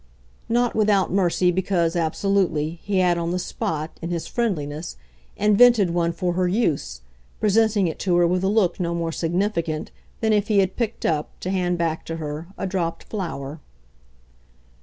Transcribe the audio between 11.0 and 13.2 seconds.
up, to hand back to her, a dropped